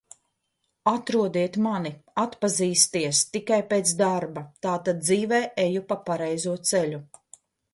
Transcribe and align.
Atrodiet 0.91 1.59
mani, 1.65 1.91
atpazīsties 2.23 3.21
tikai 3.35 3.61
pēc 3.75 3.93
darba. 4.01 4.43
Tātad 4.67 5.05
dzīvē 5.05 5.43
eju 5.69 5.85
pa 5.93 5.99
pareizo 6.09 6.57
ceļu. 6.73 7.05